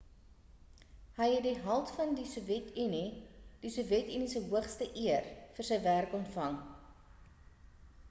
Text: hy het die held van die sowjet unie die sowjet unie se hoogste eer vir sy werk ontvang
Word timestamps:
hy 1.17 1.27
het 1.33 1.45
die 1.47 1.59
held 1.65 1.91
van 1.97 2.15
die 2.21 2.25
sowjet 2.31 2.71
unie 2.85 3.03
die 3.67 3.73
sowjet 3.77 4.11
unie 4.17 4.33
se 4.35 4.43
hoogste 4.49 4.91
eer 5.07 5.33
vir 5.59 5.71
sy 5.73 5.83
werk 5.89 6.21
ontvang 6.25 6.61